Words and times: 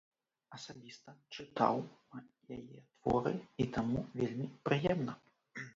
Асабіста 0.59 1.13
чытаў 1.35 1.75
яе 2.57 2.77
творы, 2.97 3.35
і 3.63 3.71
таму 3.79 3.99
вельмі 4.23 4.51
прыемна. 4.69 5.13